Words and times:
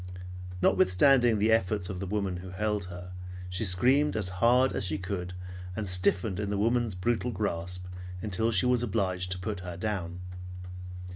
Notwithstanding 0.63 1.37
the 1.37 1.51
efforts 1.51 1.87
of 1.87 1.99
the 1.99 2.07
woman 2.07 2.37
who 2.37 2.49
held 2.49 2.85
her, 2.85 3.11
she 3.49 3.63
screamed 3.63 4.15
as 4.15 4.29
hard 4.41 4.73
as 4.73 4.83
she 4.83 4.97
could 4.97 5.33
and 5.75 5.87
stiffened 5.87 6.39
in 6.39 6.49
the 6.49 6.57
woman's 6.57 6.95
brutal 6.95 7.29
grasp 7.29 7.85
until 8.19 8.51
she 8.51 8.65
was 8.65 8.81
obliged 8.81 9.29
to 9.29 9.37
put 9.37 9.59
her 9.59 9.77
down. 9.77 10.21